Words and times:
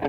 Hello 0.00 0.08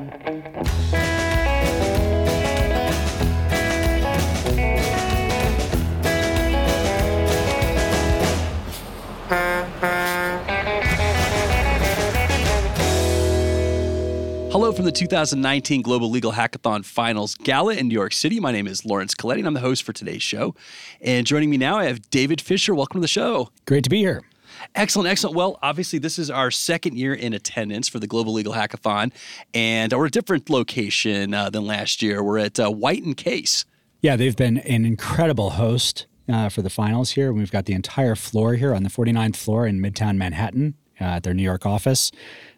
from 14.72 14.86
the 14.86 14.94
2019 14.94 15.82
Global 15.82 16.10
Legal 16.10 16.32
Hackathon 16.32 16.86
Finals 16.86 17.36
Gala 17.36 17.74
in 17.74 17.90
New 17.90 17.94
York 17.94 18.14
City. 18.14 18.40
My 18.40 18.54
name 18.54 18.68
is 18.68 18.86
Lawrence 18.86 19.14
Colletti, 19.14 19.40
and 19.40 19.48
I'm 19.48 19.54
the 19.54 19.60
host 19.60 19.84
for 19.84 19.92
today's 19.92 20.24
show. 20.24 20.56
And 21.02 21.28
joining 21.28 21.50
me 21.50 21.58
now, 21.58 21.78
I 21.78 21.84
have 21.86 22.10
David 22.10 22.40
Fisher. 22.40 22.74
Welcome 22.74 23.00
to 23.00 23.02
the 23.02 23.10
show. 23.10 23.50
Great 23.66 23.84
to 23.84 23.90
be 23.90 23.98
here. 23.98 24.22
Excellent, 24.76 25.10
excellent. 25.10 25.36
Well, 25.36 25.60
obviously, 25.62 26.00
this 26.00 26.18
is 26.20 26.30
our 26.30 26.52
second 26.52 26.98
year 26.98 27.14
in 27.14 27.34
attendance 27.34 27.88
for 27.88 28.00
the 28.00 28.08
Global 28.08 28.34
Legal 28.34 28.54
Hackathon, 28.54 29.12
and 29.54 29.94
we're 29.94 30.06
a 30.06 30.12
different 30.12 30.50
location 30.50 31.34
uh, 31.34 31.50
than 31.50 31.66
last 31.66 32.02
year. 32.02 32.24
We're 32.24 32.40
at 32.40 32.60
uh, 32.60 32.70
White 32.70 33.04
and 33.04 33.16
Case. 33.16 33.66
Yeah, 34.02 34.16
they've 34.16 34.36
been 34.36 34.58
an 34.60 34.86
incredible 34.86 35.52
host 35.52 36.08
uh, 36.28 36.50
for 36.50 36.62
the 36.62 36.70
finals 36.70 37.12
here. 37.12 37.32
We've 37.32 37.52
got 37.52 37.66
the 37.66 37.74
entire 37.74 38.16
floor 38.16 38.56
here 38.56 38.74
on 38.74 38.84
the 38.84 38.90
49th 38.90 39.36
floor 39.36 39.68
in 39.68 39.80
Midtown 39.80 40.18
Manhattan 40.18 40.76
uh, 41.00 41.06
at 41.06 41.24
their 41.24 41.34
New 41.34 41.44
York 41.44 41.66
office. 41.66 42.12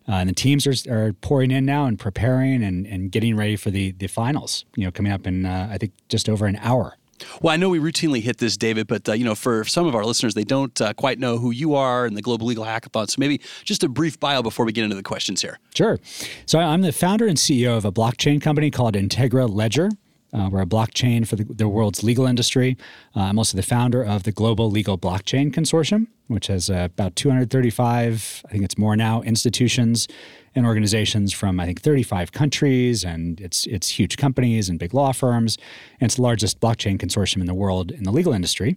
Uh, 0.08 0.14
and 0.14 0.30
the 0.30 0.34
teams 0.34 0.68
are, 0.68 0.74
are 0.90 1.14
pouring 1.14 1.52
in 1.52 1.66
now 1.66 1.86
and 1.86 1.98
preparing 1.98 2.64
and, 2.64 2.86
and 2.86 3.12
getting 3.12 3.36
ready 3.36 3.56
for 3.56 3.72
the, 3.72 3.92
the 3.94 4.08
finals, 4.08 4.66
you 4.76 4.84
know, 4.84 4.92
coming 4.92 5.12
up 5.12 5.26
in, 5.26 5.46
uh, 5.46 5.70
I 5.72 5.78
think, 5.78 5.94
just 6.10 6.28
over 6.28 6.46
an 6.46 6.58
hour. 6.58 6.98
Well, 7.42 7.54
I 7.54 7.58
know 7.58 7.70
we 7.70 7.80
routinely 7.80 8.22
hit 8.22 8.38
this, 8.38 8.58
David, 8.58 8.88
but 8.88 9.08
uh, 9.08 9.14
you 9.14 9.26
know, 9.26 9.36
for 9.36 9.64
some 9.66 9.86
of 9.86 9.96
our 9.96 10.06
listeners, 10.06 10.34
they 10.34 10.44
don't 10.44 10.80
uh, 10.82 10.94
quite 10.94 11.20
know 11.20 11.38
who 11.38 11.52
you 11.52 11.76
are 11.76 12.06
and 12.06 12.18
the 12.18 12.22
Global 12.22 12.48
Legal 12.48 12.66
Hackathon. 12.66 13.10
So 13.10 13.16
maybe 13.20 13.42
just 13.64 13.84
a 13.84 13.90
brief 13.90 14.20
bio 14.20 14.42
before 14.42 14.66
we 14.66 14.72
get 14.72 14.84
into 14.84 14.96
the 14.96 15.04
questions 15.04 15.42
here. 15.42 15.60
Sure. 15.76 16.00
So 16.46 16.60
I'm 16.60 16.82
the 16.82 16.92
founder 16.92 17.28
and 17.28 17.38
CEO 17.38 17.78
of 17.78 17.86
a 17.86 17.92
blockchain 17.92 18.42
company 18.42 18.72
called 18.72 18.96
Integra 18.96 19.50
Ledger. 19.50 19.90
Uh, 20.34 20.50
we're 20.52 20.62
a 20.62 20.66
blockchain 20.66 21.28
for 21.28 21.36
the, 21.36 21.44
the 21.44 21.68
world's 21.68 22.04
legal 22.04 22.26
industry. 22.26 22.76
Uh, 23.16 23.22
I'm 23.22 23.38
also 23.38 23.56
the 23.56 23.64
founder 23.64 24.04
of 24.04 24.24
the 24.24 24.32
Global 24.32 24.72
Legal 24.72 24.98
Blockchain 24.98 25.54
Consortium, 25.54 26.08
which 26.28 26.48
has 26.48 26.72
uh, 26.72 26.88
about 26.92 27.16
235, 27.16 28.44
I 28.48 28.52
think 28.52 28.64
it's 28.64 28.78
more 28.78 28.96
now, 28.96 29.22
institutions 29.22 30.08
and 30.56 30.66
organizations 30.66 31.34
from 31.34 31.60
I 31.60 31.66
think 31.66 31.82
35 31.82 32.32
countries, 32.32 33.04
and 33.04 33.40
it's 33.42 33.66
it's 33.68 33.88
huge 33.90 34.18
companies 34.18 34.70
and 34.70 34.80
big 34.80 34.94
law 34.94 35.12
firms, 35.12 35.58
and 36.00 36.08
it's 36.08 36.16
the 36.16 36.22
largest 36.22 36.60
blockchain 36.60 36.98
consortium 36.98 37.42
in 37.42 37.46
the 37.46 37.54
world 37.54 37.92
in 37.92 38.04
the 38.04 38.12
legal 38.12 38.34
industry. 38.34 38.76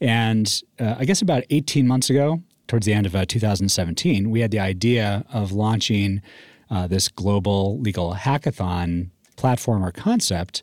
And 0.00 0.62
uh, 0.78 0.96
I 0.98 1.04
guess 1.04 1.22
about 1.22 1.44
18 1.50 1.86
months 1.86 2.10
ago, 2.10 2.42
towards 2.66 2.86
the 2.86 2.92
end 2.92 3.06
of 3.06 3.16
uh, 3.16 3.24
2017, 3.24 4.30
we 4.30 4.40
had 4.40 4.50
the 4.50 4.60
idea 4.60 5.24
of 5.32 5.52
launching 5.52 6.22
uh, 6.70 6.86
this 6.86 7.08
global 7.08 7.78
legal 7.80 8.14
hackathon 8.14 9.10
platform 9.36 9.84
or 9.84 9.90
concept 9.90 10.62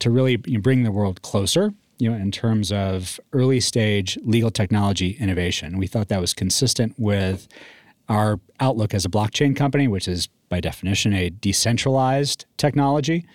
to 0.00 0.10
really 0.10 0.36
bring 0.36 0.82
the 0.82 0.90
world 0.90 1.22
closer 1.22 1.72
you 1.98 2.10
know, 2.10 2.16
in 2.16 2.30
terms 2.30 2.72
of 2.72 3.20
early 3.32 3.60
stage 3.60 4.18
legal 4.24 4.50
technology 4.50 5.16
innovation. 5.20 5.78
We 5.78 5.86
thought 5.86 6.08
that 6.08 6.20
was 6.20 6.34
consistent 6.34 6.94
with 6.98 7.46
our 8.08 8.40
outlook 8.60 8.94
as 8.94 9.04
a 9.04 9.08
blockchain 9.08 9.56
company, 9.56 9.88
which 9.88 10.08
is 10.08 10.28
by 10.48 10.60
definition 10.60 11.12
a 11.12 11.30
decentralized 11.30 12.46
technology 12.56 13.26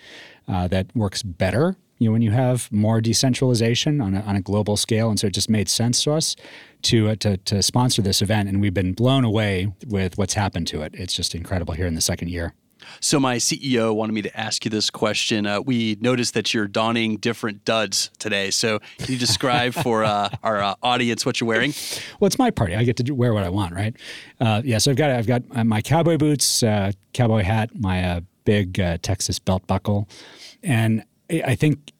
uh, 0.48 0.68
that 0.68 0.86
works 0.94 1.22
better 1.22 1.76
you 2.00 2.08
know, 2.08 2.12
when 2.12 2.22
you 2.22 2.30
have 2.30 2.72
more 2.72 3.00
decentralization 3.00 4.00
on 4.00 4.14
a, 4.14 4.20
on 4.20 4.34
a 4.34 4.40
global 4.40 4.76
scale. 4.76 5.10
And 5.10 5.20
so 5.20 5.26
it 5.26 5.34
just 5.34 5.50
made 5.50 5.68
sense 5.68 6.02
to 6.04 6.12
us 6.12 6.34
to, 6.82 7.10
uh, 7.10 7.14
to, 7.16 7.36
to 7.36 7.62
sponsor 7.62 8.00
this 8.00 8.22
event. 8.22 8.48
And 8.48 8.60
we've 8.60 8.74
been 8.74 8.94
blown 8.94 9.22
away 9.22 9.72
with 9.86 10.16
what's 10.16 10.34
happened 10.34 10.66
to 10.68 10.80
it. 10.80 10.94
It's 10.94 11.12
just 11.12 11.34
incredible 11.34 11.74
here 11.74 11.86
in 11.86 11.94
the 11.94 12.00
second 12.00 12.30
year. 12.30 12.54
So 13.00 13.20
my 13.20 13.36
CEO 13.36 13.94
wanted 13.94 14.12
me 14.12 14.22
to 14.22 14.38
ask 14.38 14.64
you 14.64 14.70
this 14.70 14.90
question. 14.90 15.46
Uh, 15.46 15.60
we 15.60 15.96
noticed 16.00 16.34
that 16.34 16.52
you're 16.52 16.68
donning 16.68 17.16
different 17.16 17.64
duds 17.64 18.10
today. 18.18 18.50
So 18.50 18.78
can 18.98 19.12
you 19.12 19.18
describe 19.18 19.74
for 19.74 20.04
uh, 20.04 20.30
our 20.42 20.62
uh, 20.62 20.74
audience 20.82 21.24
what 21.24 21.40
you're 21.40 21.48
wearing? 21.48 21.72
Well, 22.18 22.26
it's 22.26 22.38
my 22.38 22.50
party. 22.50 22.74
I 22.74 22.84
get 22.84 22.96
to 22.96 23.12
wear 23.12 23.34
what 23.34 23.44
I 23.44 23.48
want, 23.48 23.74
right? 23.74 23.94
Uh, 24.40 24.62
yeah. 24.64 24.78
So 24.78 24.90
I've 24.90 24.96
got 24.96 25.10
I've 25.10 25.26
got 25.26 25.42
uh, 25.54 25.64
my 25.64 25.82
cowboy 25.82 26.16
boots, 26.16 26.62
uh, 26.62 26.92
cowboy 27.12 27.42
hat, 27.42 27.70
my 27.74 28.22
big 28.44 28.74
Texas 29.02 29.38
belt 29.38 29.66
buckle, 29.66 30.08
and 30.62 31.04
I 31.30 31.54
think, 31.54 31.92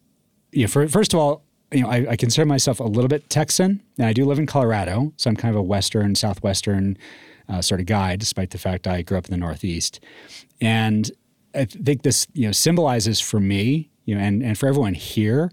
you 0.53 0.63
know, 0.63 0.69
for, 0.69 0.89
first 0.89 1.15
of 1.15 1.21
all, 1.21 1.45
you 1.71 1.83
know, 1.83 1.89
I, 1.89 2.11
I, 2.11 2.17
consider 2.17 2.47
myself 2.47 2.81
a 2.81 2.85
little 2.85 3.09
bit 3.09 3.31
Texan, 3.31 3.81
and 3.97 4.07
I 4.07 4.13
do 4.13 4.25
live 4.25 4.39
in 4.39 4.47
Colorado, 4.47 5.13
so 5.17 5.31
I'm 5.31 5.37
kind 5.37 5.55
of 5.55 5.59
a 5.59 5.63
Western, 5.63 6.17
Southwestern 6.17 6.99
uh, 7.51 7.61
sort 7.61 7.81
of 7.81 7.87
guy, 7.87 8.17
despite 8.17 8.51
the 8.51 8.59
fact 8.59 8.87
I 8.87 9.03
grew 9.03 9.19
up 9.19 9.27
in 9.27 9.33
the 9.33 9.37
Northeast. 9.37 10.01
And 10.61 11.11
I 11.55 11.65
think 11.65 12.03
this, 12.03 12.27
you 12.33 12.47
know, 12.47 12.53
symbolizes 12.53 13.21
for 13.21 13.41
me, 13.41 13.91
you 14.05 14.15
know, 14.15 14.21
and, 14.21 14.43
and 14.43 14.57
for 14.57 14.69
everyone 14.69 14.95
here, 14.95 15.51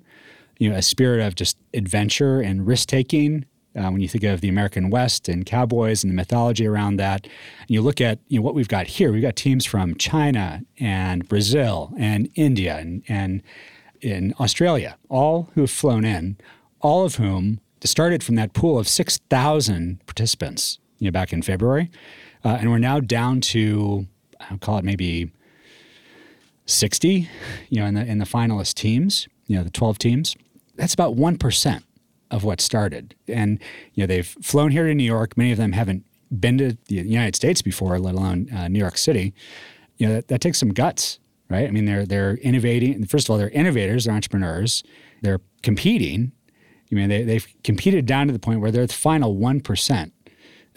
you 0.59 0.69
know, 0.69 0.75
a 0.75 0.81
spirit 0.81 1.25
of 1.25 1.35
just 1.35 1.57
adventure 1.73 2.39
and 2.41 2.67
risk 2.67 2.87
taking. 2.87 3.45
Uh, 3.75 3.91
when 3.91 4.01
you 4.01 4.07
think 4.07 4.23
of 4.23 4.41
the 4.41 4.49
American 4.49 4.89
West 4.89 5.29
and 5.29 5.45
cowboys 5.45 6.03
and 6.03 6.09
the 6.09 6.15
mythology 6.15 6.65
around 6.65 6.97
that, 6.97 7.25
and 7.25 7.69
you 7.69 7.79
look 7.79 8.01
at 8.01 8.17
you 8.27 8.39
know 8.39 8.43
what 8.43 8.55
we've 8.55 8.67
got 8.67 8.87
here, 8.87 9.11
we've 9.11 9.21
got 9.21 9.35
teams 9.35 9.65
from 9.65 9.93
China 9.95 10.63
and 10.79 11.27
Brazil 11.27 11.93
and 11.95 12.27
India 12.33 12.75
and, 12.77 13.03
and 13.07 13.43
in 14.01 14.33
Australia, 14.39 14.97
all 15.09 15.49
who 15.53 15.61
have 15.61 15.69
flown 15.69 16.05
in, 16.05 16.37
all 16.81 17.05
of 17.05 17.15
whom 17.15 17.59
started 17.83 18.23
from 18.23 18.35
that 18.35 18.53
pool 18.53 18.77
of 18.77 18.87
6,000 18.87 20.05
participants 20.05 20.79
you 20.99 21.07
know, 21.07 21.11
back 21.11 21.33
in 21.33 21.41
February. 21.41 21.89
Uh, 22.43 22.57
and 22.59 22.71
we're 22.71 22.77
now 22.77 22.99
down 22.99 23.41
to, 23.41 24.07
I'll 24.49 24.57
call 24.57 24.77
it 24.77 24.85
maybe 24.85 25.31
60, 26.65 27.29
you 27.69 27.79
know, 27.79 27.85
in 27.85 27.93
the, 27.93 28.05
in 28.05 28.17
the 28.17 28.25
finalist 28.25 28.75
teams, 28.75 29.27
you 29.47 29.55
know, 29.55 29.63
the 29.63 29.69
12 29.69 29.97
teams. 29.97 30.35
That's 30.75 30.93
about 30.93 31.15
1% 31.15 31.83
of 32.29 32.43
what 32.43 32.61
started. 32.61 33.15
And, 33.27 33.59
you 33.93 34.03
know, 34.03 34.07
they've 34.07 34.27
flown 34.27 34.71
here 34.71 34.85
to 34.85 34.93
New 34.93 35.03
York. 35.03 35.37
Many 35.37 35.51
of 35.51 35.57
them 35.57 35.71
haven't 35.71 36.05
been 36.37 36.57
to 36.57 36.77
the 36.87 36.95
United 36.95 37.35
States 37.35 37.61
before, 37.61 37.97
let 37.99 38.15
alone 38.15 38.49
uh, 38.53 38.67
New 38.67 38.79
York 38.79 38.97
City. 38.97 39.33
You 39.97 40.07
know, 40.07 40.13
that, 40.15 40.27
that 40.27 40.41
takes 40.41 40.57
some 40.57 40.69
guts, 40.69 41.19
right? 41.49 41.67
I 41.67 41.71
mean, 41.71 41.85
they're, 41.85 42.05
they're 42.05 42.35
innovating. 42.35 43.05
First 43.05 43.27
of 43.27 43.31
all, 43.31 43.37
they're 43.37 43.49
innovators, 43.49 44.05
they're 44.05 44.13
entrepreneurs. 44.13 44.83
They're 45.21 45.41
competing. 45.63 46.31
I 46.91 46.95
mean, 46.95 47.09
they, 47.09 47.23
they've 47.23 47.47
competed 47.63 48.05
down 48.05 48.27
to 48.27 48.33
the 48.33 48.39
point 48.39 48.61
where 48.61 48.71
they're 48.71 48.85
the 48.85 48.93
final 48.93 49.35
1% 49.35 50.11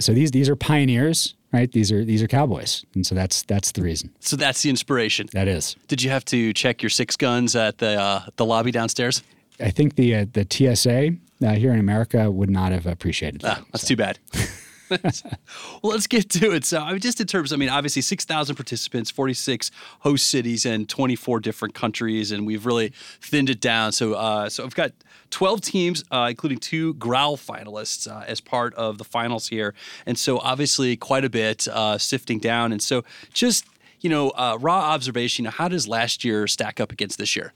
so 0.01 0.13
these 0.13 0.31
these 0.31 0.49
are 0.49 0.57
pioneers, 0.57 1.35
right? 1.53 1.71
These 1.71 1.93
are 1.93 2.05
these 2.05 2.23
are 2.23 2.27
cowboys, 2.29 2.85
and 2.95 3.07
so 3.07 3.15
that's 3.15 3.43
that's 3.43 3.73
the 3.73 3.83
reason. 3.83 4.11
So 4.21 4.37
that's 4.37 4.63
the 4.63 4.71
inspiration. 4.71 5.29
That 5.33 5.49
is. 5.49 5.77
Did 5.89 6.03
you 6.03 6.11
have 6.11 6.25
to 6.27 6.53
check 6.53 6.83
your 6.83 6.91
six 6.91 7.17
guns 7.17 7.55
at 7.55 7.79
the 7.79 8.01
uh, 8.01 8.23
the 8.37 8.45
lobby 8.45 8.71
downstairs? 8.71 9.23
I 9.61 9.71
think 9.71 9.97
the 9.97 10.17
uh, 10.17 10.27
the 10.33 10.47
TSA 10.49 11.17
uh, 11.47 11.55
here 11.55 11.73
in 11.73 11.81
America 11.81 12.31
would 12.31 12.51
not 12.51 12.73
have 12.73 12.87
appreciated 12.87 13.43
that. 13.43 13.59
Ah, 13.61 13.65
that's 13.73 13.85
so. 13.85 13.89
too 13.89 13.97
bad. 13.97 14.19
well, 14.91 15.93
let's 15.93 16.07
get 16.07 16.29
to 16.31 16.53
it. 16.53 16.65
So, 16.65 16.81
I 16.81 16.93
mean, 16.93 17.01
just 17.01 17.21
in 17.21 17.27
terms, 17.27 17.53
I 17.53 17.57
mean, 17.57 17.69
obviously, 17.69 18.03
six 18.03 18.25
thousand 18.25 18.57
participants, 18.57 19.11
forty-six 19.11 19.71
host 20.01 20.27
cities, 20.27 20.67
and 20.67 20.89
twenty-four 20.89 21.41
different 21.41 21.75
countries, 21.75 22.33
and 22.33 22.47
we've 22.47 22.67
really 22.67 22.93
thinned 23.21 23.51
it 23.51 23.61
down. 23.61 23.93
So, 23.93 24.15
uh, 24.15 24.49
so 24.49 24.65
I've 24.65 24.75
got 24.75 24.93
twelve 25.31 25.61
teams, 25.61 26.05
uh, 26.11 26.27
including 26.31 26.59
two 26.59 26.95
Growl 26.95 27.37
finalists, 27.37 28.11
uh, 28.11 28.25
as 28.27 28.41
part 28.41 28.75
of 28.75 28.99
the 28.99 29.05
finals 29.05 29.49
here, 29.49 29.75
and 30.07 30.19
so 30.19 30.39
obviously, 30.39 30.97
quite 30.97 31.25
a 31.25 31.31
bit 31.31 31.69
uh, 31.69 31.99
sifting 31.99 32.39
down. 32.39 32.73
And 32.73 32.83
so, 32.83 33.05
just 33.33 33.65
you 34.01 34.11
know, 34.11 34.31
uh, 34.31 34.59
raw 34.61 34.81
observation. 34.81 35.45
How 35.45 35.69
does 35.69 35.87
last 35.87 36.25
year 36.25 36.47
stack 36.47 36.81
up 36.81 36.91
against 36.91 37.19
this 37.19 37.37
year? 37.37 37.53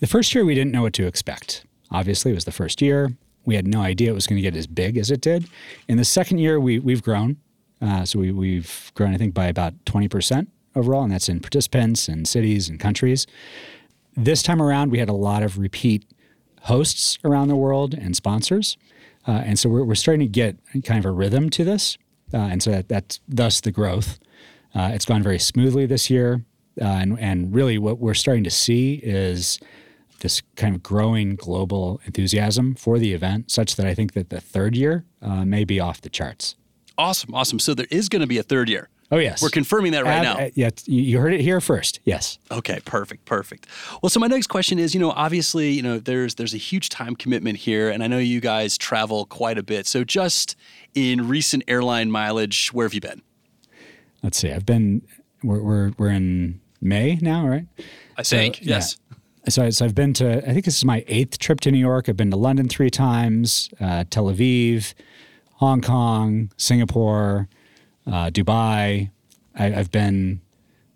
The 0.00 0.06
first 0.06 0.34
year, 0.34 0.44
we 0.44 0.54
didn't 0.54 0.72
know 0.72 0.82
what 0.82 0.94
to 0.94 1.06
expect. 1.06 1.64
Obviously, 1.90 2.32
it 2.32 2.34
was 2.34 2.44
the 2.44 2.52
first 2.52 2.82
year. 2.82 3.12
We 3.44 3.56
had 3.56 3.66
no 3.66 3.80
idea 3.80 4.10
it 4.10 4.14
was 4.14 4.26
going 4.26 4.36
to 4.36 4.42
get 4.42 4.56
as 4.56 4.66
big 4.66 4.96
as 4.96 5.10
it 5.10 5.20
did. 5.20 5.48
In 5.88 5.96
the 5.96 6.04
second 6.04 6.38
year, 6.38 6.58
we, 6.58 6.78
we've 6.78 7.02
grown. 7.02 7.36
Uh, 7.80 8.04
so 8.04 8.18
we, 8.18 8.32
we've 8.32 8.92
grown, 8.94 9.14
I 9.14 9.18
think, 9.18 9.34
by 9.34 9.46
about 9.46 9.74
20% 9.84 10.46
overall, 10.74 11.02
and 11.02 11.12
that's 11.12 11.28
in 11.28 11.40
participants 11.40 12.08
and 12.08 12.26
cities 12.26 12.68
and 12.68 12.80
countries. 12.80 13.26
This 14.16 14.42
time 14.42 14.62
around, 14.62 14.90
we 14.90 14.98
had 14.98 15.08
a 15.08 15.14
lot 15.14 15.42
of 15.42 15.58
repeat 15.58 16.04
hosts 16.62 17.18
around 17.24 17.48
the 17.48 17.56
world 17.56 17.94
and 17.94 18.16
sponsors. 18.16 18.76
Uh, 19.26 19.42
and 19.44 19.58
so 19.58 19.68
we're, 19.68 19.84
we're 19.84 19.94
starting 19.94 20.20
to 20.20 20.30
get 20.30 20.56
kind 20.84 20.98
of 20.98 21.04
a 21.04 21.10
rhythm 21.10 21.50
to 21.50 21.64
this. 21.64 21.98
Uh, 22.32 22.38
and 22.38 22.62
so 22.62 22.70
that, 22.70 22.88
that's 22.88 23.20
thus 23.28 23.60
the 23.60 23.70
growth. 23.70 24.18
Uh, 24.74 24.90
it's 24.92 25.04
gone 25.04 25.22
very 25.22 25.38
smoothly 25.38 25.86
this 25.86 26.10
year. 26.10 26.44
Uh, 26.80 26.84
and, 26.84 27.20
and 27.20 27.54
really, 27.54 27.78
what 27.78 27.98
we're 27.98 28.14
starting 28.14 28.42
to 28.44 28.50
see 28.50 28.94
is 29.02 29.60
this 30.20 30.42
kind 30.56 30.74
of 30.74 30.82
growing 30.82 31.36
global 31.36 32.00
enthusiasm 32.04 32.74
for 32.74 32.98
the 32.98 33.12
event, 33.12 33.50
such 33.50 33.76
that 33.76 33.86
I 33.86 33.94
think 33.94 34.12
that 34.14 34.30
the 34.30 34.40
third 34.40 34.76
year 34.76 35.04
uh, 35.22 35.44
may 35.44 35.64
be 35.64 35.80
off 35.80 36.00
the 36.00 36.08
charts. 36.08 36.56
Awesome, 36.96 37.34
awesome. 37.34 37.58
So 37.58 37.74
there 37.74 37.86
is 37.90 38.08
going 38.08 38.20
to 38.20 38.26
be 38.26 38.38
a 38.38 38.42
third 38.42 38.68
year. 38.68 38.88
Oh 39.10 39.18
yes, 39.18 39.42
we're 39.42 39.50
confirming 39.50 39.92
that 39.92 40.04
right 40.04 40.22
now. 40.22 40.38
Uh, 40.38 40.50
yeah, 40.54 40.70
you 40.86 41.18
heard 41.18 41.34
it 41.34 41.40
here 41.40 41.60
first. 41.60 42.00
Yes. 42.04 42.38
Okay, 42.50 42.80
perfect, 42.84 43.26
perfect. 43.26 43.66
Well, 44.02 44.10
so 44.10 44.18
my 44.18 44.26
next 44.26 44.46
question 44.46 44.78
is, 44.78 44.94
you 44.94 45.00
know, 45.00 45.10
obviously, 45.10 45.70
you 45.70 45.82
know, 45.82 45.98
there's 45.98 46.36
there's 46.36 46.54
a 46.54 46.58
huge 46.58 46.88
time 46.88 47.14
commitment 47.14 47.58
here, 47.58 47.90
and 47.90 48.02
I 48.02 48.06
know 48.06 48.18
you 48.18 48.40
guys 48.40 48.78
travel 48.78 49.26
quite 49.26 49.58
a 49.58 49.62
bit. 49.62 49.86
So 49.86 50.04
just 50.04 50.56
in 50.94 51.28
recent 51.28 51.64
airline 51.68 52.10
mileage, 52.10 52.72
where 52.72 52.86
have 52.86 52.94
you 52.94 53.00
been? 53.00 53.22
Let's 54.22 54.38
see. 54.38 54.50
I've 54.50 54.66
been. 54.66 55.02
We're 55.42 55.62
we're, 55.62 55.92
we're 55.98 56.10
in 56.10 56.60
May 56.80 57.18
now, 57.20 57.46
right? 57.46 57.66
I 58.16 58.22
think, 58.22 58.62
yeah. 58.62 58.76
yes. 58.76 58.96
So, 59.48 59.68
so 59.70 59.84
I've 59.84 59.94
been 59.94 60.14
to, 60.14 60.38
I 60.38 60.52
think 60.52 60.64
this 60.64 60.76
is 60.76 60.84
my 60.84 61.04
eighth 61.06 61.38
trip 61.38 61.60
to 61.60 61.70
New 61.70 61.78
York. 61.78 62.08
I've 62.08 62.16
been 62.16 62.30
to 62.30 62.36
London 62.36 62.68
three 62.68 62.90
times, 62.90 63.68
uh, 63.80 64.04
Tel 64.08 64.26
Aviv, 64.26 64.94
Hong 65.54 65.80
Kong, 65.80 66.50
Singapore, 66.56 67.48
uh, 68.06 68.30
Dubai. 68.30 69.10
I, 69.56 69.74
I've 69.74 69.90
been, 69.90 70.40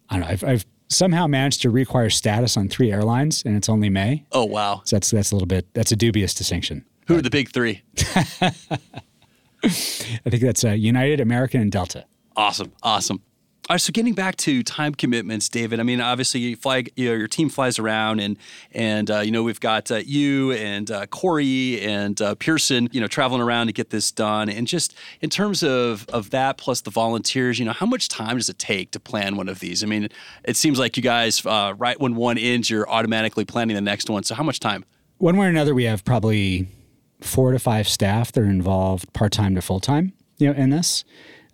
I 0.08 0.14
don't 0.14 0.22
know, 0.22 0.28
I've, 0.28 0.44
I've 0.44 0.66
somehow 0.88 1.26
managed 1.26 1.62
to 1.62 1.70
require 1.70 2.10
status 2.10 2.56
on 2.56 2.68
three 2.68 2.90
airlines, 2.90 3.44
and 3.44 3.56
it's 3.56 3.68
only 3.68 3.90
May. 3.90 4.24
Oh, 4.32 4.44
wow. 4.44 4.82
So 4.84 4.96
that's 4.96 5.10
that's 5.10 5.30
a 5.30 5.34
little 5.34 5.46
bit 5.46 5.66
that's 5.74 5.92
a 5.92 5.96
dubious 5.96 6.34
distinction. 6.34 6.84
Who 7.06 7.16
are 7.18 7.22
the 7.22 7.30
big 7.30 7.50
three? 7.50 7.82
I 7.98 8.50
think 10.30 10.42
that's 10.42 10.64
uh, 10.64 10.70
United, 10.70 11.20
American, 11.20 11.60
and 11.60 11.72
Delta. 11.72 12.04
Awesome. 12.36 12.72
Awesome. 12.82 13.22
All 13.68 13.74
right, 13.74 13.80
so 13.82 13.92
getting 13.92 14.14
back 14.14 14.36
to 14.36 14.62
time 14.62 14.94
commitments, 14.94 15.50
David. 15.50 15.78
I 15.78 15.82
mean, 15.82 16.00
obviously, 16.00 16.40
you 16.40 16.56
fly, 16.56 16.84
you 16.96 17.10
know, 17.10 17.14
your 17.14 17.28
team 17.28 17.50
flies 17.50 17.78
around, 17.78 18.18
and 18.18 18.38
and 18.72 19.10
uh, 19.10 19.18
you 19.18 19.30
know 19.30 19.42
we've 19.42 19.60
got 19.60 19.90
uh, 19.90 19.96
you 19.96 20.52
and 20.52 20.90
uh, 20.90 21.04
Corey 21.08 21.78
and 21.82 22.18
uh, 22.22 22.34
Pearson, 22.36 22.88
you 22.92 23.00
know, 23.02 23.06
traveling 23.06 23.42
around 23.42 23.66
to 23.66 23.74
get 23.74 23.90
this 23.90 24.10
done. 24.10 24.48
And 24.48 24.66
just 24.66 24.94
in 25.20 25.28
terms 25.28 25.62
of 25.62 26.06
of 26.08 26.30
that, 26.30 26.56
plus 26.56 26.80
the 26.80 26.90
volunteers, 26.90 27.58
you 27.58 27.66
know, 27.66 27.72
how 27.72 27.84
much 27.84 28.08
time 28.08 28.38
does 28.38 28.48
it 28.48 28.58
take 28.58 28.92
to 28.92 29.00
plan 29.00 29.36
one 29.36 29.50
of 29.50 29.60
these? 29.60 29.84
I 29.84 29.86
mean, 29.86 30.08
it 30.44 30.56
seems 30.56 30.78
like 30.78 30.96
you 30.96 31.02
guys, 31.02 31.44
uh, 31.44 31.74
right 31.76 32.00
when 32.00 32.16
one 32.16 32.38
ends, 32.38 32.70
you're 32.70 32.88
automatically 32.88 33.44
planning 33.44 33.74
the 33.74 33.82
next 33.82 34.08
one. 34.08 34.22
So 34.22 34.34
how 34.34 34.44
much 34.44 34.60
time? 34.60 34.86
One 35.18 35.36
way 35.36 35.44
or 35.44 35.50
another, 35.50 35.74
we 35.74 35.84
have 35.84 36.06
probably 36.06 36.68
four 37.20 37.52
to 37.52 37.58
five 37.58 37.86
staff 37.86 38.32
that 38.32 38.40
are 38.40 38.46
involved 38.46 39.12
part 39.12 39.32
time 39.32 39.54
to 39.56 39.60
full 39.60 39.80
time, 39.80 40.14
you 40.38 40.50
know, 40.50 40.58
in 40.58 40.70
this. 40.70 41.04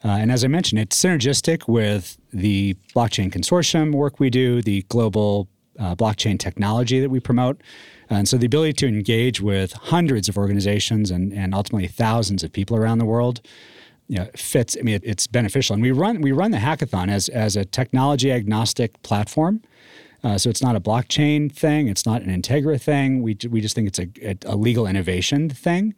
Uh, 0.04 0.08
and 0.08 0.30
as 0.30 0.44
I 0.44 0.48
mentioned, 0.48 0.80
it's 0.80 1.02
synergistic 1.02 1.66
with 1.66 2.18
the 2.32 2.74
blockchain 2.94 3.32
consortium 3.32 3.92
work 3.92 4.20
we 4.20 4.28
do, 4.28 4.60
the 4.60 4.82
global 4.82 5.48
uh, 5.78 5.94
blockchain 5.94 6.38
technology 6.38 7.00
that 7.00 7.08
we 7.08 7.20
promote. 7.20 7.62
And 8.10 8.28
so 8.28 8.36
the 8.36 8.46
ability 8.46 8.74
to 8.74 8.86
engage 8.86 9.40
with 9.40 9.72
hundreds 9.72 10.28
of 10.28 10.36
organizations 10.36 11.10
and, 11.10 11.32
and 11.32 11.54
ultimately 11.54 11.88
thousands 11.88 12.44
of 12.44 12.52
people 12.52 12.76
around 12.76 12.98
the 12.98 13.06
world 13.06 13.40
you 14.08 14.18
know, 14.18 14.28
fits. 14.36 14.76
I 14.78 14.82
mean, 14.82 14.96
it, 14.96 15.02
it's 15.04 15.26
beneficial. 15.26 15.74
And 15.74 15.82
we 15.82 15.90
run 15.90 16.20
we 16.20 16.32
run 16.32 16.50
the 16.50 16.58
hackathon 16.58 17.10
as 17.10 17.30
as 17.30 17.56
a 17.56 17.64
technology 17.64 18.30
agnostic 18.30 19.02
platform. 19.02 19.62
Uh, 20.22 20.38
so 20.38 20.48
it's 20.48 20.62
not 20.62 20.74
a 20.74 20.80
blockchain 20.80 21.52
thing. 21.52 21.88
It's 21.88 22.06
not 22.06 22.22
an 22.22 22.42
Integra 22.42 22.80
thing. 22.80 23.22
We, 23.22 23.36
we 23.50 23.60
just 23.60 23.74
think 23.74 23.88
it's 23.88 23.98
a, 23.98 24.36
a 24.46 24.56
legal 24.56 24.86
innovation 24.86 25.50
thing. 25.50 25.94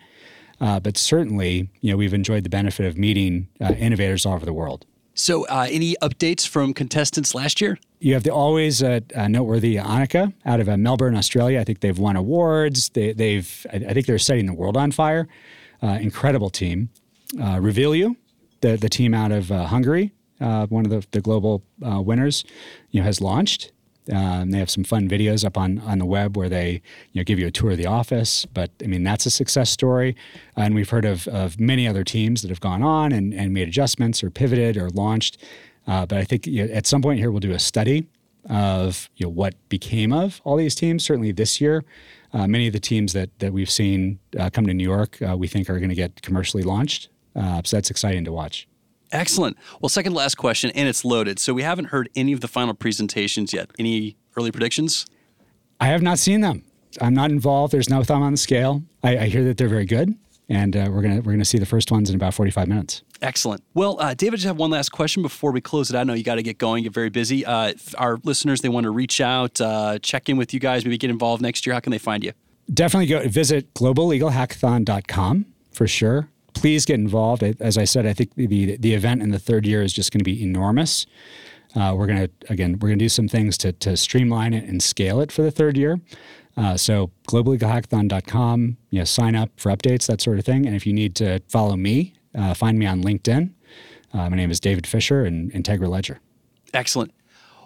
Uh, 0.61 0.81
but 0.81 0.97
certainly, 0.97 1.69
you 1.81 1.91
know, 1.91 1.97
we've 1.97 2.15
enjoyed 2.15 2.45
the 2.45 2.51
benefit 2.51 2.87
of 2.87 2.97
meeting 2.97 3.49
uh, 3.61 3.73
innovators 3.79 4.25
all 4.25 4.35
over 4.35 4.47
the 4.47 4.53
world. 4.53 4.87
So, 5.19 5.47
uh, 5.47 5.67
any 5.71 5.97
updates 6.03 6.47
from 6.47 6.75
contestants 6.75 7.35
last 7.35 7.61
year? 7.61 7.79
You 8.01 8.13
have 8.13 8.23
the 8.23 8.33
always 8.33 8.83
uh, 8.83 9.01
uh, 9.15 9.29
noteworthy 9.29 9.77
Annika 9.77 10.35
out 10.45 10.61
of 10.61 10.69
uh, 10.69 10.77
Melbourne, 10.77 11.17
Australia. 11.17 11.59
I 11.59 11.65
think 11.65 11.81
they've 11.81 11.99
won 11.99 12.17
awards. 12.17 12.91
They, 12.91 13.15
have 13.37 13.67
I, 13.73 13.95
think 13.95 14.05
they're 14.05 14.19
setting 14.19 14.45
the 14.45 14.53
world 14.53 14.77
on 14.77 14.93
fire. 14.93 15.27
incredible 15.83 16.51
team. 16.51 16.91
Uh, 17.41 17.59
the 17.61 18.77
the 18.77 18.89
team 18.91 19.15
out 19.15 19.33
of 19.33 19.49
Hungary, 19.49 20.13
one 20.39 20.85
of 20.85 20.91
the, 20.91 21.07
the 21.13 21.23
global 21.23 21.63
winners, 21.81 22.45
you 22.91 23.01
know, 23.01 23.07
has 23.07 23.21
launched. 23.23 23.73
Um, 24.13 24.51
they 24.51 24.59
have 24.59 24.71
some 24.71 24.85
fun 24.85 25.09
videos 25.09 25.45
up 25.45 25.59
on, 25.59 25.79
on 25.81 25.99
the 25.99 26.05
web 26.05 26.37
where 26.37 26.49
they 26.49 26.83
you 27.13 27.21
know 27.21 27.25
give 27.25 27.39
you 27.39 27.47
a 27.47 27.51
tour 27.51 27.73
of 27.73 27.77
the 27.77 27.87
office. 27.87 28.47
But 28.47 28.71
I 28.83 28.87
mean 28.87 29.03
that's 29.03 29.27
a 29.27 29.31
success 29.31 29.71
story, 29.71 30.17
and 30.57 30.75
we've 30.75 30.91
heard 30.91 31.05
of, 31.05 31.27
of 31.29 31.59
many 31.59 31.89
other 31.89 32.05
teams 32.05 32.43
that 32.43 32.49
have 32.49 32.61
gone 32.61 32.83
on 32.83 33.13
and, 33.13 33.35
and 33.35 33.53
made 33.53 33.69
adjustments 33.69 34.23
or 34.23 34.31
pivoted 34.31 34.77
or 34.77 34.91
launched. 34.91 35.43
Uh, 35.87 36.07
but 36.07 36.19
I 36.19 36.25
think 36.25 36.47
you 36.47 36.67
know, 36.67 36.73
at 36.73 36.87
some 36.87 37.03
point 37.03 37.19
here 37.19 37.31
we'll 37.31 37.41
do 37.41 37.53
a 37.53 37.59
study 37.59 38.07
of 38.49 39.11
you 39.17 39.27
know, 39.27 39.31
what 39.31 39.55
became 39.69 40.13
of 40.13 40.41
all 40.45 40.57
these 40.57 40.75
teams. 40.75 41.05
Certainly 41.05 41.33
this 41.33 41.61
year, 41.61 41.85
uh, 42.33 42.47
many 42.47 42.67
of 42.67 42.73
the 42.73 42.81
teams 42.81 43.13
that 43.13 43.37
that 43.39 43.53
we've 43.53 43.71
seen 43.71 44.19
uh, 44.39 44.51
come 44.51 44.67
to 44.67 44.75
New 44.75 44.85
York, 44.85 45.21
uh, 45.23 45.37
we 45.37 45.49
think 45.49 45.69
are 45.69 45.79
going 45.79 45.89
to 45.89 45.97
get 45.97 46.23
commercially 46.23 46.63
launched. 46.63 47.09
Uh, 47.35 47.61
so 47.65 47.77
that's 47.77 47.91
exciting 47.91 48.25
to 48.25 48.33
watch. 48.33 48.67
Excellent. 49.13 49.57
Well, 49.81 49.89
second 49.89 50.15
last 50.15 50.37
question, 50.37 50.71
and 50.75 50.89
it's 50.89 51.05
loaded. 51.05 51.39
So 51.39 51.55
we 51.55 51.63
haven't 51.63 51.87
heard 51.87 52.09
any 52.15 52.33
of 52.33 52.41
the 52.41 52.49
final 52.49 52.75
presentations 52.75 53.53
yet. 53.53 53.71
Any 53.79 54.17
early 54.37 54.51
predictions? 54.51 55.07
I 55.81 55.87
have 55.87 56.03
not 56.03 56.19
seen 56.19 56.41
them. 56.41 56.65
I'm 57.01 57.15
not 57.15 57.31
involved. 57.31 57.73
There's 57.73 57.89
no 57.91 58.03
thumb 58.03 58.23
on 58.23 58.33
the 58.33 58.39
scale. 58.39 58.83
I, 59.03 59.19
I 59.19 59.27
hear 59.27 59.45
that 59.45 59.59
they're 59.59 59.69
very 59.69 59.85
good, 59.85 60.15
and 60.49 60.77
uh, 60.77 60.89
we're 60.91 61.03
gonna 61.03 61.21
we're 61.21 61.33
gonna 61.33 61.45
see 61.45 61.59
the 61.59 61.67
first 61.67 61.91
ones 61.91 62.09
in 62.09 62.17
about 62.17 62.35
45 62.35 62.69
minutes. 62.69 63.03
Excellent. 63.23 63.63
Well, 63.75 64.01
uh, 64.01 64.15
David, 64.15 64.37
just 64.37 64.47
have 64.47 64.57
one 64.57 64.71
last 64.71 64.91
question 64.91 65.23
before 65.23 65.51
we 65.53 65.61
close 65.61 65.91
it. 65.91 65.97
I 65.97 66.05
know 66.05 66.13
you 66.15 66.23
got 66.23 66.35
to 66.35 66.43
get 66.43 66.59
going, 66.59 66.85
get 66.85 66.93
very 66.93 67.09
busy. 67.09 67.47
Uh, 67.47 67.73
our 67.97 68.19
listeners, 68.25 68.61
they 68.61 68.69
want 68.69 68.85
to 68.85 68.91
reach 68.91 69.21
out, 69.21 69.59
uh, 69.61 69.99
check 70.01 70.29
in 70.29 70.37
with 70.37 70.53
you 70.53 70.61
guys, 70.61 70.85
maybe 70.85 70.99
get 70.99 71.11
involved 71.11 71.43
next 71.43 71.67
year. 71.67 71.73
How 71.75 71.81
can 71.81 71.93
they 71.93 71.99
find 71.99 72.23
you? 72.23 72.33
Definitely 72.73 73.07
go 73.07 73.27
visit 73.27 73.73
globallegalhackathon.com 73.75 75.47
for 75.73 75.87
sure 75.87 76.29
please 76.57 76.85
get 76.85 76.95
involved. 76.95 77.43
As 77.43 77.79
I 77.79 77.85
said, 77.85 78.07
I 78.07 78.13
think 78.13 78.35
the 78.35 78.77
the 78.77 78.95
event 78.95 79.23
in 79.23 79.31
the 79.31 79.39
third 79.39 79.67
year 79.67 79.83
is 79.83 79.93
just 79.93 80.11
going 80.11 80.21
to 80.21 80.25
be 80.25 80.43
enormous. 80.43 81.07
Uh, 81.75 81.95
we're 81.97 82.07
going 82.07 82.27
to 82.27 82.31
again 82.53 82.73
we're 82.81 82.89
going 82.89 82.99
to 82.99 83.05
do 83.05 83.09
some 83.09 83.29
things 83.29 83.57
to 83.59 83.73
to 83.73 83.97
streamline 83.97 84.55
it 84.55 84.65
and 84.65 84.83
scale 84.83 85.21
it 85.21 85.31
for 85.31 85.43
the 85.43 85.51
third 85.51 85.77
year. 85.77 86.01
Uh, 86.57 86.75
so 86.75 87.11
globallegalhackathon.com, 87.29 88.79
you 88.89 88.99
know, 88.99 89.05
sign 89.05 89.37
up 89.37 89.51
for 89.59 89.71
updates, 89.71 90.07
that 90.07 90.23
sort 90.23 90.39
of 90.39 90.45
thing. 90.47 90.65
And 90.65 90.75
if 90.75 90.87
you 90.87 90.95
need 90.95 91.15
to 91.17 91.41
follow 91.49 91.77
me, 91.77 92.15
uh, 92.35 92.55
find 92.55 92.79
me 92.79 92.87
on 92.87 93.03
LinkedIn. 93.03 93.53
Uh, 94.15 94.31
my 94.31 94.37
name 94.37 94.51
is 94.51 94.59
David 94.59 94.87
Fisher 94.87 95.25
and 95.27 95.53
Integra 95.53 95.87
Ledger. 95.87 96.19
Excellent. 96.73 97.13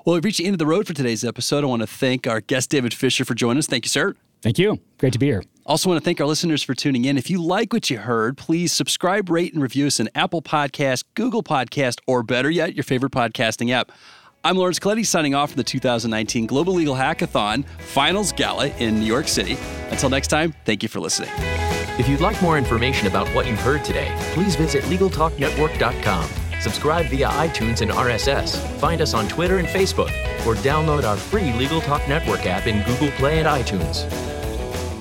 Well, 0.04 0.14
we've 0.14 0.24
reached 0.24 0.38
the 0.38 0.46
end 0.46 0.54
of 0.54 0.58
the 0.58 0.66
road 0.66 0.88
for 0.88 0.94
today's 0.94 1.24
episode. 1.24 1.62
I 1.62 1.68
want 1.68 1.82
to 1.82 1.86
thank 1.86 2.26
our 2.26 2.40
guest, 2.40 2.70
David 2.70 2.92
Fisher, 2.92 3.24
for 3.24 3.34
joining 3.34 3.58
us. 3.58 3.68
Thank 3.68 3.84
you, 3.84 3.90
sir. 3.90 4.16
Thank 4.42 4.58
you. 4.58 4.80
Great 4.98 5.12
to 5.12 5.18
be 5.20 5.26
here. 5.26 5.44
Also, 5.66 5.88
want 5.88 6.00
to 6.00 6.04
thank 6.04 6.20
our 6.20 6.26
listeners 6.26 6.62
for 6.62 6.74
tuning 6.74 7.04
in. 7.04 7.16
If 7.16 7.30
you 7.30 7.42
like 7.42 7.72
what 7.72 7.90
you 7.90 7.98
heard, 7.98 8.36
please 8.36 8.72
subscribe, 8.72 9.30
rate, 9.30 9.52
and 9.52 9.62
review 9.62 9.86
us 9.86 10.00
in 10.00 10.08
Apple 10.14 10.42
Podcast, 10.42 11.04
Google 11.14 11.42
Podcast, 11.42 12.00
or 12.06 12.22
better 12.22 12.50
yet, 12.50 12.74
your 12.74 12.82
favorite 12.82 13.12
podcasting 13.12 13.70
app. 13.70 13.92
I'm 14.42 14.56
Lawrence 14.56 14.78
Colletti 14.78 15.04
signing 15.04 15.34
off 15.34 15.50
from 15.50 15.58
the 15.58 15.64
2019 15.64 16.46
Global 16.46 16.72
Legal 16.72 16.94
Hackathon 16.94 17.66
Finals 17.78 18.32
Gala 18.32 18.68
in 18.78 18.98
New 18.98 19.04
York 19.04 19.28
City. 19.28 19.58
Until 19.90 20.08
next 20.08 20.28
time, 20.28 20.54
thank 20.64 20.82
you 20.82 20.88
for 20.88 20.98
listening. 20.98 21.30
If 21.98 22.08
you'd 22.08 22.20
like 22.20 22.40
more 22.40 22.56
information 22.56 23.06
about 23.06 23.28
what 23.34 23.46
you've 23.46 23.60
heard 23.60 23.84
today, 23.84 24.14
please 24.32 24.56
visit 24.56 24.82
LegalTalkNetwork.com. 24.84 26.30
Subscribe 26.60 27.06
via 27.06 27.28
iTunes 27.28 27.82
and 27.82 27.90
RSS. 27.90 28.58
Find 28.78 29.02
us 29.02 29.12
on 29.12 29.28
Twitter 29.28 29.58
and 29.58 29.68
Facebook, 29.68 30.10
or 30.46 30.54
download 30.56 31.04
our 31.04 31.16
free 31.16 31.52
Legal 31.52 31.82
Talk 31.82 32.06
Network 32.08 32.46
app 32.46 32.66
in 32.66 32.82
Google 32.84 33.10
Play 33.12 33.40
and 33.40 33.46
iTunes. 33.46 34.29